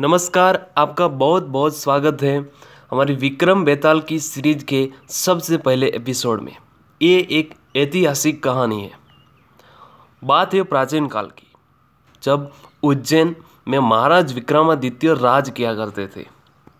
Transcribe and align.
नमस्कार, 0.00 0.66
आपका 0.78 1.06
बहुत 1.08 1.44
बहुत 1.44 1.76
स्वागत 1.76 2.22
है 2.22 2.36
हमारी 2.90 3.14
विक्रम 3.14 3.64
बेताल 3.64 4.00
की 4.00 4.18
सीरीज़ 4.18 4.64
के 4.64 4.88
सबसे 5.08 5.56
पहले 5.56 5.86
एपिसोड 5.86 6.40
में। 6.40 6.56
ये 7.02 7.18
एक 7.30 7.54
ऐतिहासिक 7.76 8.42
कहानी 8.42 8.80
है। 8.82 8.90
बात 10.24 10.54
है 10.54 10.62
प्राचीन 10.62 11.06
काल 11.06 11.26
की, 11.26 11.52
जब 12.22 12.50
उज्जैन 12.82 13.34
में 13.68 13.78
महाराज 13.78 14.32
विक्रमादित्य 14.32 15.14
राज 15.14 15.50
किया 15.50 15.74
करते 15.74 16.06
थे। 16.06 16.26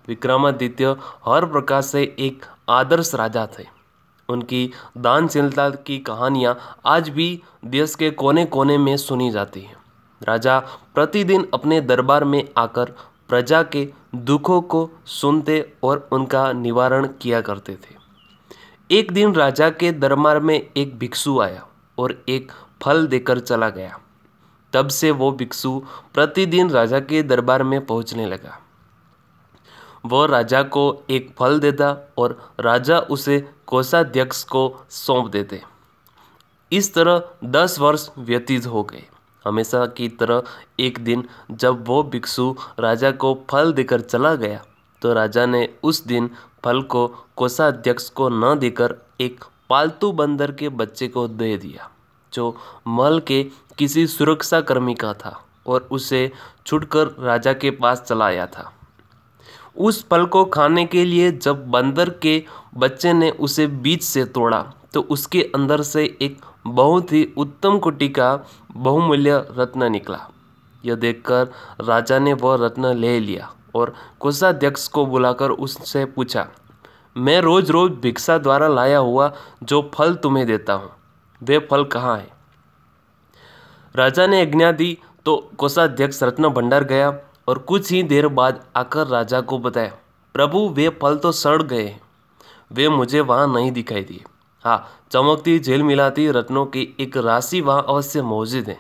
विक्रमादित्य 0.09 0.96
हर 1.27 1.46
प्रकार 1.46 1.82
से 1.82 2.02
एक 2.18 2.46
आदर्श 2.68 3.14
राजा 3.14 3.46
थे। 3.59 3.66
उनकी 4.29 4.71
दानशीलता 4.98 5.68
की 5.71 5.98
कहानियाँ 5.98 6.57
आज 6.87 7.09
भी 7.09 7.43
देश 7.64 7.95
के 7.95 8.11
कोने 8.11 8.45
कोने 8.46 8.79
में 8.79 8.96
सुनी 8.96 9.30
जाती 9.30 9.61
हैं। 9.61 9.77
राजा 10.23 10.59
प्रतिदिन 10.95 11.46
अपने 11.55 11.80
दरबार 11.80 12.25
में 12.25 12.48
आकर 12.57 12.93
प्रजा 13.31 13.62
के 13.62 13.93
दुखों 14.15 14.62
को 14.62 14.91
सुनते 15.07 15.73
और 15.83 16.09
उनका 16.12 16.52
निवारण 16.52 17.09
किया 17.21 17.41
करते 17.41 17.75
थे। 17.75 17.95
एक 18.91 19.12
दिन 19.12 19.34
राजा 19.34 19.71
के 19.71 19.93
दरबार 19.93 20.41
में 20.41 20.71
एक 20.77 20.98
भिक्षु 20.98 21.41
आया 21.41 21.66
और 21.98 22.24
एक 22.29 22.52
फल 22.83 23.07
देकर 23.07 23.38
चला 23.38 23.69
गया। 23.71 23.98
तब 24.73 24.88
से 24.88 25.11
वो 25.11 25.33
भिक्षु 25.33 25.83
प्रतिदिन 26.15 26.71
राजा 26.71 27.01
के 27.01 27.23
दरबार 27.23 27.62
में 27.62 27.87
पहुँचने 27.87 28.27
लगा। 28.27 28.59
वह 30.07 30.27
राजा 30.27 30.62
को 30.62 31.02
एक 31.10 31.35
फल 31.38 31.60
देता 31.60 32.12
और 32.19 32.55
राजा 32.60 32.99
उसे 32.99 33.51
कोषाध्यक्ष 33.66 34.45
को 34.45 34.87
सौंप 34.91 35.30
देते। 35.30 35.62
इस 36.73 36.95
तरह 36.95 37.23
दस 37.45 37.79
वर्ष 37.80 38.10
व्यतीत 38.19 38.66
हो 38.66 38.83
गए। 38.83 39.05
हमेशा 39.45 39.87
की 39.87 40.09
तरह 40.09 40.43
एक 40.80 40.99
दिन 40.99 41.25
जब 41.51 41.85
वो 41.87 42.03
भिक्षु 42.03 42.55
राजा 42.80 43.11
को 43.11 43.35
फल 43.51 43.73
देकर 43.73 44.01
चला 44.01 44.35
गया 44.35 44.63
तो 45.03 45.13
राजा 45.13 45.47
ने 45.47 45.69
उस 45.83 46.05
दिन 46.07 46.30
फल 46.65 46.82
को 46.82 47.07
कोषाध्यक्ष 47.37 48.09
को 48.10 48.29
न 48.29 48.59
देकर 48.59 48.95
एक 49.21 49.45
पालतू 49.69 50.13
बंदर 50.13 50.52
के 50.52 50.69
बच्चे 50.69 51.09
को 51.09 51.27
दे 51.29 51.57
दिया, 51.57 51.91
जो 52.32 52.57
महल 52.87 53.21
के 53.21 53.43
किसी 53.79 54.07
सुरक्षा 54.07 54.60
कर्मी 54.60 54.95
का 54.95 55.13
था 55.15 55.45
और 55.66 55.88
उसे 55.91 56.30
छुटकर 56.66 57.07
राजा 57.19 57.52
के 57.52 57.71
पास 57.71 58.02
चला 58.02 58.25
आया 58.25 58.47
था। 58.47 58.73
उस 59.77 60.04
फल 60.09 60.27
को 60.27 60.45
खाने 60.45 60.85
के 60.87 61.04
लिए 61.04 61.30
जब 61.32 61.66
बंदर 61.71 62.10
के 62.10 62.43
बच्चे 62.75 63.13
ने 63.13 63.30
उसे 63.30 63.66
बीच 63.66 64.03
से 64.03 64.25
तोड़ा 64.25 64.62
तो 64.94 65.00
उसके 65.10 65.43
अंदर 65.54 65.82
से 65.82 66.04
एक 66.22 66.41
बहुत 66.65 67.12
ही 67.12 67.25
उत्तम 67.37 67.78
कोटि 67.78 68.09
का 68.09 68.34
बहुमूल्य 68.72 69.44
रत्न 69.50 69.91
निकला। 69.93 70.19
यह 70.84 70.94
देखकर 70.97 71.50
राजा 71.81 72.19
ने 72.19 72.33
वह 72.34 72.56
रत्न 72.61 72.94
ले 72.97 73.19
लिया 73.21 73.50
और 73.75 73.94
कोषाध्यक्ष 74.21 74.87
को 74.88 75.05
बुलाकर 75.06 75.50
उससे 75.50 76.05
पूछा, 76.06 76.47
मैं 77.16 77.41
रोज 77.41 77.71
रोज 77.71 77.93
भिक्षा 77.93 78.37
द्वारा 78.38 78.69
लाया 78.69 78.99
हुआ 78.99 79.33
जो 79.62 79.91
फल 79.94 80.15
तुम्हें 80.15 80.47
देता 80.47 80.72
हूँ, 80.72 80.91
वे 81.43 81.59
फल 81.71 81.84
कहाँ 81.87 82.16
है? 82.19 82.28
राजा 83.94 84.27
ने 84.27 84.41
आज्ञा 84.43 84.72
दी 84.72 84.97
तो 85.27 85.37
कोषाध्यक्ष 85.59 86.22
रत्न 86.22 86.49
भंडार 86.50 86.84
गया 86.84 87.12
और 87.49 87.59
कुछ 87.61 87.91
ही 87.93 88.03
देर 88.05 88.28
बाद 88.31 88.65
आकर 88.77 89.06
राजा 89.06 89.41
को 89.41 89.59
बताया, 89.59 89.93
प्रभु, 90.34 90.69
वे 90.69 90.88
फल 91.03 91.16
तो 91.16 91.33
सड़ 91.34 91.62
गए 91.62 91.94
वे 92.71 92.88
मुझे 92.88 93.21
वहाँ 93.22 93.47
नहीं 93.49 93.72
दिखाई 93.72 94.03
दिए। 94.03 94.25
हाँ 94.65 94.87
चमकती 95.12 95.59
झेल 95.59 95.83
मिलाती 95.83 96.31
रत्नों 96.31 96.65
की 96.66 96.89
एक 97.00 97.16
राशि 97.16 97.61
वहाँ 97.61 97.84
अवश्य 97.89 98.22
मौजूद 98.22 98.69
है। 98.69 98.78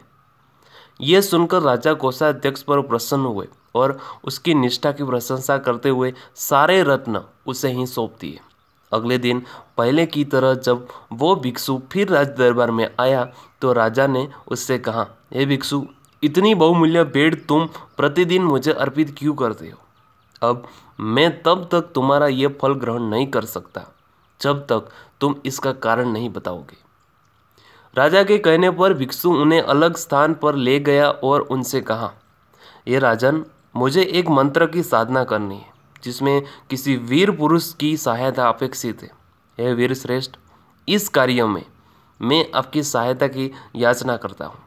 ये 1.00 1.20
सुनकर 1.22 1.62
राजा 1.62 1.92
कोषाध्यक्ष 1.94 2.62
पर 2.62 2.80
प्रसन्न 2.82 3.24
हुए 3.24 3.46
और 3.74 3.98
उसकी 4.24 4.54
निष्ठा 4.54 4.90
की 4.92 5.04
प्रशंसा 5.04 5.56
करते 5.58 5.88
हुए 5.88 6.12
सारे 6.36 6.82
रत्न 6.82 7.20
उसे 7.46 7.70
ही 7.70 7.86
सौंप 7.86 8.16
दिए 8.20 8.38
अगले 8.92 9.18
दिन, 9.18 9.42
पहले 9.78 10.04
की 10.06 10.24
तरह 10.24 10.54
जब 10.56 10.86
वो 11.12 11.34
भिक्षु 11.36 11.80
फिर 11.92 12.08
राज 12.08 12.28
दरबार 12.38 12.70
में 12.70 12.88
आया 13.00 13.24
तो 13.62 13.72
राजा 13.72 14.06
ने 14.06 14.26
उससे 14.48 14.78
कहा, 14.78 15.06
हे 15.32 15.46
भिक्षु, 15.46 15.82
इतनी 16.22 16.54
बहुमूल्य 16.54 17.04
भेंट 17.06 17.46
तुम 17.46 17.66
प्रतिदिन 17.96 18.42
मुझे 18.42 18.72
अर्पित 18.72 19.14
क्यों 19.18 19.34
करते 19.34 19.68
हो? 19.68 19.78
अब 20.42 20.68
मैं 20.98 21.30
तब 21.42 21.68
तक 21.72 21.90
तुम्हारा 21.94 22.26
ये 22.26 22.48
फल 22.60 22.74
ग्रहण 22.74 23.02
नहीं 23.04 23.26
कर 23.26 23.44
सकता। 23.44 23.86
जब 24.40 24.66
तक 24.66 24.88
तुम 25.20 25.34
इसका 25.46 25.72
कारण 25.72 26.08
नहीं 26.08 26.28
बताओगे। 26.30 26.76
राजा 27.96 28.22
के 28.22 28.38
कहने 28.38 28.70
पर 28.70 28.94
भिक्षु 28.94 29.30
उन्हें 29.32 29.60
अलग 29.62 29.96
स्थान 29.96 30.34
पर 30.34 30.54
ले 30.54 30.78
गया 30.80 31.08
और 31.10 31.40
उनसे 31.40 31.80
कहा, 31.80 32.12
ये 32.88 32.98
राजन, 32.98 33.44
मुझे 33.76 34.02
एक 34.02 34.28
मंत्र 34.28 34.66
की 34.66 34.82
साधना 34.82 35.24
करनी 35.24 35.56
है, 35.56 35.72
जिसमें 36.02 36.42
किसी 36.70 36.96
वीर 36.96 37.30
पुरुष 37.30 37.72
की 37.74 37.96
सहायता 37.96 38.48
अपेक्षित 38.48 39.02
है। 39.02 39.10
हे 39.58 39.72
वीर 39.74 39.94
श्रेष्ठ, 39.94 40.36
इस 40.88 41.08
कार्य 41.08 41.44
में 41.44 41.64
मैं 42.20 42.44
आपकी 42.54 42.82
सहायता 42.82 43.26
की 43.26 43.50
याचना 43.76 44.16
करता 44.16 44.46
हूँ। 44.46 44.58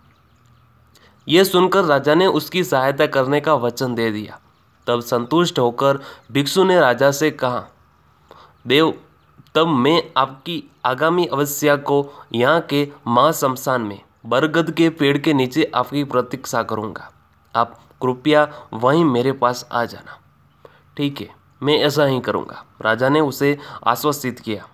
यह 1.27 1.43
सुनकर 1.43 1.85
राजा 1.85 2.15
ने 2.15 2.27
उसकी 2.27 2.63
सहायता 2.63 3.05
करने 3.07 3.39
का 3.41 3.53
वचन 3.53 3.95
दे 3.95 4.11
दिया। 4.11 4.39
तब 4.87 5.01
संतुष्ट 5.01 5.59
होकर 5.59 5.99
भिक्षु 6.31 6.63
ने 6.63 6.79
राजा 6.79 7.11
से 7.11 7.31
कहा, 7.31 7.65
देव 8.67 8.93
तब 9.55 9.67
मैं 9.67 10.03
आपकी 10.17 10.63
आगामी 10.85 11.25
अवस्या 11.25 11.75
को 11.75 12.09
यहाँ 12.33 12.61
के 12.61 12.87
महाशमशान 13.07 13.81
में, 13.81 14.01
बरगद 14.25 14.71
के 14.71 14.89
पेड़ 14.89 15.17
के 15.17 15.33
नीचे 15.33 15.71
आपकी 15.75 16.03
प्रतीक्षा 16.03 16.63
करूँगा। 16.63 17.11
आप 17.55 17.79
कृपया 18.01 18.47
वहीं 18.73 19.05
मेरे 19.05 19.31
पास 19.31 19.67
आ 19.71 19.85
जाना। 19.85 20.17
ठीक 20.97 21.21
है, 21.21 21.29
मैं 21.63 21.77
ऐसा 21.77 22.05
ही 22.05 22.19
करूँगा। 22.19 22.63
राजा 22.81 23.09
ने 23.09 23.19
उसे 23.19 23.57
आश्वसित 23.87 24.39
किया। 24.39 24.67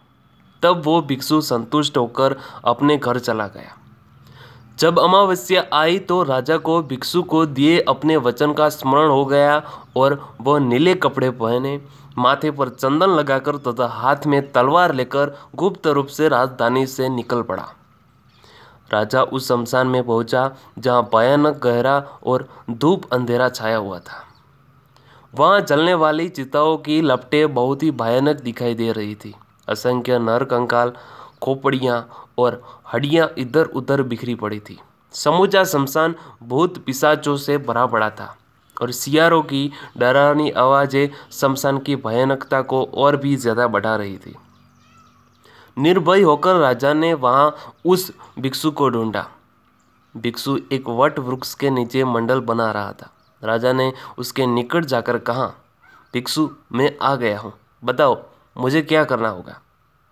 तब 0.64 0.82
वो 0.86 1.02
भिक्षु 1.02 1.42
संतुष्ट 1.42 1.98
होकर 1.98 2.38
अपने 2.66 2.98
घर 2.98 3.20
चला 3.20 3.48
गया। 3.48 3.79
जब 4.80 5.00
अमावस्या 5.00 5.64
आई 5.74 5.98
तो 6.00 6.22
राजा 6.24 6.58
को 6.58 6.82
भिक्षु 6.82 7.22
को 7.24 7.46
दिए 7.46 7.80
अपने 7.82 8.16
वचन 8.18 8.54
का 8.54 8.68
स्मरण 8.70 9.10
हो 9.10 9.26
गया 9.26 9.62
और 9.98 10.14
वह 10.42 10.60
नीले 10.60 10.94
कपड़े 10.96 11.30
पहने, 11.32 11.82
माथे 12.18 12.52
पर 12.52 12.70
चंदन 12.70 13.10
लगाकर 13.10 13.58
तथा 13.58 13.88
हाथ 13.88 14.28
में 14.28 14.52
तलवार 14.52 14.94
लेकर 14.94 15.36
गुप्त 15.56 15.88
रूप 15.88 16.08
से 16.08 16.30
राजधानी 16.30 16.86
से 16.88 17.10
निकल 17.10 17.42
पड़ा। 17.42 17.68
राजा 18.94 19.24
उस 19.24 19.48
शमशान 19.48 19.88
में 19.88 20.04
पहुँचा, 20.04 20.50
जहाँ 20.80 21.10
भयानक 21.16 21.60
गहरा 21.64 21.98
और 22.24 22.48
धूप 22.70 23.14
अंधेरा 23.14 23.50
छाया 23.50 23.78
हुआ 23.78 24.00
था। 24.00 24.24
वहाँ 25.34 25.62
जलने 25.62 25.94
वाली 25.94 26.30
चिताओं 26.30 26.78
की 26.78 27.02
लपटें 27.02 27.54
बहुत 27.54 27.84
ही 27.84 27.92
भयानक 27.92 28.42
दिखाई 28.42 28.74
दे 28.74 28.92
रही 28.92 29.16
थी। 29.16 29.36
असंख्य 29.70 30.20
नर 30.20 30.44
कंकाल 30.44 30.94
खोपड़ियाँ 31.42 32.08
और 32.40 32.62
हड्डियाँ 32.94 33.30
इधर 33.38 33.66
उधर 33.66 34.04
बिखरी 34.04 34.36
पड़ी 34.36 34.60
थी। 34.60 34.80
समूचा 35.14 35.64
शमशान 35.64 36.16
भूत 36.44 36.78
पिसाचों 36.86 37.36
से 37.38 37.58
भरा 37.60 37.86
पड़ा 37.86 38.10
था 38.10 38.36
और 38.78 38.92
सियारों 38.92 39.42
की 39.44 39.72
डरावनी 39.98 40.50
आवाज़ें 40.52 41.10
शमशान 41.32 41.78
की 41.78 41.96
भयानकता 41.98 42.62
को 42.64 42.84
और 42.84 43.18
भी 43.18 43.36
ज़्यादा 43.36 43.68
बढ़ा 43.68 43.96
रही 43.96 44.18
थी। 44.18 44.36
निर्भय 45.78 46.22
होकर 46.22 46.56
राजा 46.56 46.94
ने 46.94 47.14
वहाँ 47.16 47.56
उस 47.86 48.12
भिक्षु 48.40 48.72
को 48.72 48.90
ढूंढा। 48.90 49.28
भिक्षु 50.16 50.58
एक 50.72 50.90
वट 50.90 51.20
वृक्ष 51.20 51.54
के 51.54 51.70
नीचे 51.70 52.04
मंडल 52.04 52.40
बना 52.42 52.72
रहा 52.72 52.92
था। 52.94 53.12
राजा 53.42 53.74
ने 53.74 53.92
उसके 54.18 54.46
निकट 54.48 54.86
जाकर 54.86 55.18
कहा, 55.20 55.46
भिक्षु, 56.14 56.50
मैं 56.72 56.92
आ 57.02 57.16
गया 57.16 57.40
हूँ। 57.40 57.54
बताओ, 57.84 58.18
मुझे 58.58 58.82
क्या 58.82 59.04
करना 59.04 59.30
होगा? 59.30 59.60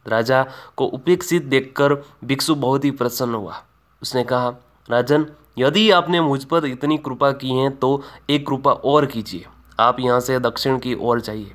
राजा 0.07 0.45
को 0.77 0.85
उपेक्षित 0.87 1.43
देखकर 1.43 1.93
भिक्षु 2.23 2.55
बहुत 2.55 2.85
ही 2.85 2.91
प्रसन्न 2.91 3.35
हुआ। 3.35 3.61
उसने 4.01 4.23
कहा, 4.23 4.49
राजन, 4.89 5.25
यदि 5.59 5.89
आपने 5.91 6.21
मुझ 6.21 6.43
पर 6.43 6.65
इतनी 6.65 6.97
कृपा 6.97 7.31
की 7.31 7.51
है 7.51 7.69
तो 7.69 8.01
एक 8.29 8.47
कृपा 8.47 8.71
और 8.71 9.05
कीजिए। 9.05 9.45
आप 9.79 9.99
यहाँ 9.99 10.19
से 10.19 10.39
दक्षिण 10.39 10.77
की 10.79 10.95
ओर 10.95 11.21
जाइए। 11.21 11.51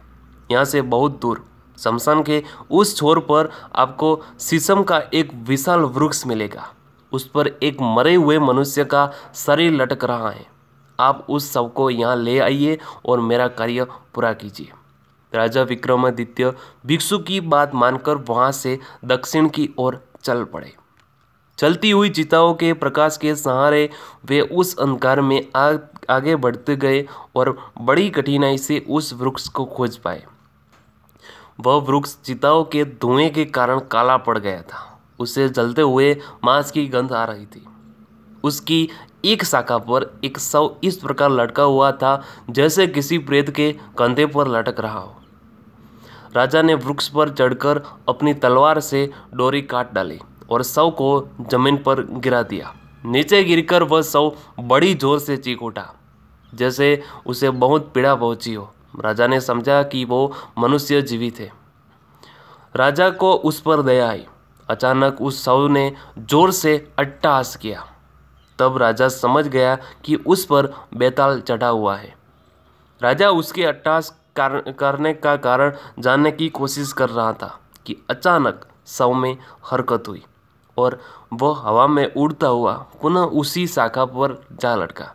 यहाँ 0.51 0.65
से 0.65 0.83
बहुत 0.83 1.21
दूर। 1.21 1.45
शमशान 1.79 2.23
के 2.23 2.43
उस 2.71 2.97
छोर 2.97 3.19
पर 3.21 3.51
आपको 3.75 4.21
शीशम 4.41 4.83
का 4.83 5.03
एक 5.15 5.33
विशाल 5.49 5.81
वृक्ष 5.81 6.27
मिलेगा। 6.27 6.69
उस 7.13 7.29
पर 7.29 7.49
एक 7.63 7.81
मरे 7.83 8.15
हुए 8.15 8.39
मनुष्य 8.39 8.85
का 8.85 9.11
शरीर 9.35 9.73
लटक 9.73 10.05
रहा 10.05 10.31
है। 10.31 10.47
आप 10.99 11.27
उस 11.29 11.53
शव 11.53 11.69
को 11.69 11.89
यहाँ 11.91 12.17
ले 12.17 12.39
आइए 12.39 12.79
और 13.07 13.21
मेरा 13.21 13.49
कार्य 13.49 13.85
पूरा 14.15 14.33
कीजिए। 14.33 14.73
राजा 15.35 15.63
विक्रमादित्य 15.63 16.53
भिक्षु 16.87 17.19
की 17.19 17.41
बात 17.41 17.75
मानकर 17.75 18.17
वहाँ 18.17 18.53
से 18.53 18.79
दक्षिण 19.05 19.49
की 19.49 19.71
ओर 19.79 20.05
चल 20.23 20.45
पड़े। 20.45 20.75
चलती 21.59 21.91
हुई 21.91 22.11
चिताओं 22.11 22.55
के 22.55 22.73
प्रकाश 22.73 23.17
के 23.17 23.35
सहारे 23.37 23.91
वे 24.25 24.41
उस 24.41 24.79
अंधकार 24.79 25.21
में 25.21 25.49
आ, 25.57 25.77
आगे 26.11 26.37
बढ़ते 26.37 26.77
गए 26.77 27.09
और 27.37 27.73
बड़ी 27.81 28.11
कठिनाई 28.11 28.59
से 28.59 28.87
उस 28.89 29.13
वृक्ष 29.13 29.49
को 29.49 29.65
खोज 29.65 29.97
पाए। 29.97 30.25
वह 31.61 31.75
वृक्ष 31.75 32.17
चिताओं 32.25 32.65
के 32.65 32.85
धुएँ 32.85 33.31
के 33.31 33.45
कारण 33.45 33.81
काला 33.81 34.17
पड़ 34.17 34.39
गया 34.39 34.63
था। 34.63 35.01
उसे 35.19 35.49
जलते 35.49 35.83
हुए 35.83 36.21
मांस 36.45 36.71
की 36.71 36.87
गंध 36.87 37.13
आ 37.13 37.25
रही 37.25 37.47
थी। 37.47 37.67
उसकी 38.45 38.89
एक 39.25 39.45
शाखा 39.45 39.79
पर 39.79 40.21
एक 40.25 40.39
शव 40.39 40.77
इस 40.85 40.97
प्रकार 40.97 41.31
लटका 41.31 41.63
हुआ 41.63 41.93
था 41.93 42.23
जैसे 42.51 42.87
किसी 42.87 43.19
प्रेत 43.19 43.51
के 43.51 43.73
कंधे 43.99 44.27
पर 44.27 44.49
लटक 44.49 44.81
रहा 44.81 44.99
हो। 44.99 45.22
राजा 46.33 46.63
ने 46.63 46.75
वृक्ष 46.75 47.09
पर 47.09 47.31
चढ़कर 47.31 47.83
अपनी 48.09 48.35
तलवार 48.35 48.81
से 48.81 49.09
डोरी 49.35 49.63
काट 49.63 49.93
डाली 49.93 50.19
और 50.51 50.63
शव 50.63 50.91
को 50.91 51.29
ज़मीन 51.51 51.77
पर 51.77 52.03
गिरा 52.15 52.43
दिया। 52.43 52.73
नीचे 53.05 53.43
गिरकर 53.45 53.83
वह 53.83 54.03
शव 54.03 54.33
बड़ी 54.61 54.95
ज़ोर 54.95 55.19
से 55.19 55.37
चीख 55.37 55.63
उठा। 55.63 55.87
जैसे 56.53 57.03
उसे 57.27 57.51
बहुत 57.51 57.91
पीड़ा 57.95 58.15
पहुँची 58.15 58.55
हो, 58.55 58.71
राजा 59.01 59.27
ने 59.27 59.41
समझा 59.41 59.83
कि 59.83 60.05
वो 60.05 60.33
मनुष्य 60.59 61.03
जीवित 61.03 61.41
है। 61.41 61.51
राजा 62.75 63.11
को 63.11 63.33
उस 63.35 63.61
पर 63.61 63.83
दया 63.83 64.09
आई। 64.09 64.25
अचानक 64.69 65.21
उस 65.23 65.45
शव 65.45 65.67
ने 65.69 65.93
ज़ोर 66.19 66.51
से 66.53 66.77
अट्टहास 66.99 67.55
किया। 67.57 67.85
तब 68.59 68.77
राजा 68.79 69.09
समझ 69.09 69.47
गया 69.49 69.75
कि 70.05 70.15
उस 70.17 70.45
पर 70.45 70.73
बेताल 70.97 71.41
चढ़ा 71.41 71.69
हुआ 71.69 71.97
है। 71.97 72.15
राजा 73.01 73.31
उसके 73.31 73.65
अट्टहास 73.65 74.13
करने 74.37 75.13
का 75.15 75.37
कारण 75.37 75.75
जानने 75.99 76.33
की 76.33 76.49
कोशिश 76.49 76.93
कर 76.93 77.09
रहा 77.09 77.33
था 77.33 77.59
कि 77.87 77.97
अचानक 78.11 78.67
शव 78.87 79.13
में 79.13 79.37
हरकत 79.65 80.09
हुई 80.09 80.23
और 80.77 80.99
वह 81.33 81.61
हवा 81.61 81.87
में 81.87 82.15
उड़ता 82.15 82.47
हुआ 82.47 82.73
पुनः 83.03 83.21
उसी 83.21 83.67
शाखा 83.67 84.05
पर 84.05 84.45
जा 84.53 84.75
लटका। 84.75 85.15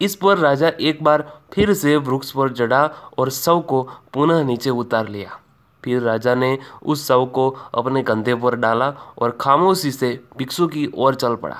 इस 0.00 0.16
पर 0.16 0.38
राजा 0.38 0.68
एक 0.80 1.02
बार 1.04 1.40
फिर 1.52 1.72
से 1.74 1.96
वृक्ष 1.96 2.30
पर 2.30 2.52
चढ़ा 2.52 2.84
और 3.18 3.30
शव 3.30 3.60
को 3.60 3.82
पुनः 4.12 4.42
नीचे 4.42 4.70
उतार 4.70 5.08
लिया। 5.08 5.38
फिर 5.84 6.02
राजा 6.02 6.34
ने 6.34 6.58
उस 6.82 7.06
शव 7.08 7.26
को 7.26 7.48
अपने 7.74 8.02
कंधे 8.02 8.34
पर 8.34 8.56
डाला 8.56 8.88
और 9.18 9.30
खामोशी 9.40 9.92
से 9.92 10.24
भिक्षु 10.38 10.66
की 10.66 10.90
ओर 10.94 11.14
चल 11.14 11.34
पड़ा। 11.34 11.56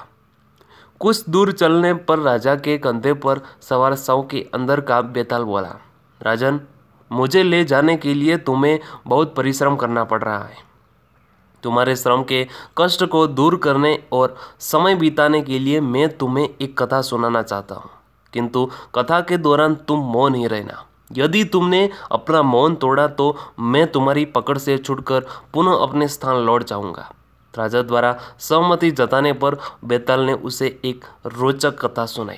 कुछ 1.01 1.29
दूर 1.29 1.53
चलने 1.53 1.95
पर 1.95 2.19
राजा 2.19 2.55
के 2.57 2.79
कंधे 2.79 3.13
पर 3.15 3.41
सवार 3.61 3.95
शव 3.95 4.23
के 4.23 4.47
अंदर 4.55 4.81
का 4.81 5.01
बेताल 5.01 5.43
बोला 5.43 5.75
राजन, 6.23 6.61
मुझे 7.13 7.43
ले 7.43 7.65
जाने 7.65 7.97
के 7.97 8.15
लिए 8.15 8.37
तुम्हें 8.37 8.81
बहुत 9.07 9.35
परिश्रम 9.35 9.77
करना 9.77 10.05
पड़ 10.05 10.23
रहा 10.23 10.39
है। 10.39 10.57
तुम्हारे 11.63 11.97
श्रम 11.97 12.23
के 12.23 12.49
कष्ट 12.79 13.05
को 13.05 13.27
दूर 13.27 13.57
करने 13.57 14.05
और 14.13 14.37
समय 14.59 14.95
बिताने 14.95 15.43
के 15.43 15.59
लिए 15.59 15.81
मैं 15.81 16.19
तुम्हें 16.19 16.49
एक 16.61 16.83
कथा 16.83 17.03
सुनाना 17.03 17.43
चाहता 17.43 17.75
हूँ। 17.75 17.91
किंतु 18.33 18.71
कथा 18.95 19.21
के 19.21 19.37
दौरान 19.37 19.75
तुम 19.75 20.01
मौन 20.01 20.35
ही 20.35 20.47
रहना। 20.47 20.87
यदि 21.13 21.45
तुमने 21.45 21.91
अपना 22.13 22.43
मौन 22.43 22.75
तोड़ा 22.75 23.07
तो 23.07 23.37
मैं 23.61 23.93
तुम्हारी 23.93 24.25
पकड़ 24.25 24.59
से 24.59 24.79
छुटकर 24.79 25.27
पुनः 25.55 25.73
अपने 25.73 26.09
स्थान 26.09 26.37
लौट 26.37 26.65
जाऊँगा। 26.65 27.13
राजा 27.59 27.83
द्वारा 27.83 28.21
सहमति 28.39 28.91
जताने 28.91 29.33
पर 29.33 29.55
बेताल 29.85 30.21
ने 30.21 30.33
उसे 30.33 30.81
एक 30.85 31.05
रोचक 31.27 31.87
कथा 31.87 32.07
सुनाई। 32.07 32.37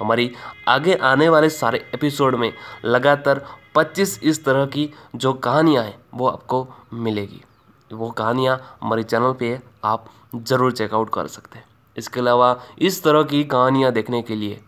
हमारी 0.00 0.30
आगे 0.68 0.94
आने 0.94 1.28
वाले 1.28 1.48
सारे 1.50 1.78
एपिसोड 1.94 2.34
में 2.34 2.52
लगातार 2.84 3.44
25 3.74 4.18
इस 4.22 4.44
तरह 4.44 4.66
की 4.66 4.88
जो 5.16 5.32
कहानियाँ 5.34 5.84
हैं, 5.84 5.98
वो 6.14 6.26
आपको 6.26 6.66
मिलेगी। 6.94 7.42
वो 7.90 8.10
कहानियाँ 8.10 8.58
हमारे 8.82 9.02
चैनल 9.02 9.32
पे 9.32 9.58
आप 9.84 10.06
ज़रूर 10.36 10.72
चेकआउट 10.72 11.10
कर 11.14 11.26
सकते 11.26 11.58
हैं। 11.58 11.64
इसके 11.96 12.20
अलावा 12.20 12.56
इस 12.78 13.02
तरह 13.04 13.22
की 13.22 13.44
कहानियाँ 13.44 13.92
देखने 13.92 14.22
के 14.22 14.34
लिए 14.34 14.60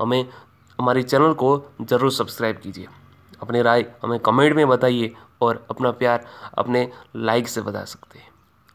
हमें 0.00 0.24
हमारे 0.78 1.02
चैनल 1.02 1.32
को 1.32 1.50
ज़रूर 1.82 2.12
सब्सक्राइब 2.12 2.56
कीजिए। 2.56 2.86
अपनी 3.42 3.62
राय 3.62 3.84
हमें 4.02 4.18
कमेंट 4.18 4.56
में 4.56 4.68
बताइए 4.68 5.12
और 5.42 5.66
अपना 5.70 5.90
प्यार 5.90 6.24
अपने 6.58 6.88
लाइक 7.16 7.48
से 7.48 7.60
बता 7.60 7.84
सकते 7.84 8.18
हैं। 8.18 8.28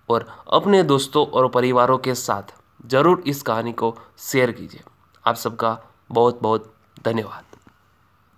और 0.10 0.28
अपने 0.54 0.84
दोस्तों 0.84 1.26
और 1.28 1.48
परिवारों 1.48 1.98
के 1.98 2.16
साथ 2.16 2.54
ज़रूर 2.86 3.24
इस 3.28 3.42
कहानी 3.42 3.72
को 3.74 3.96
शेयर 4.20 4.52
कीजिए। 4.52 4.82
आप 5.26 5.36
सबका 5.36 5.78
बहुत 6.10 6.42
बहुत 6.42 6.74
धन्यवाद। 7.06 7.55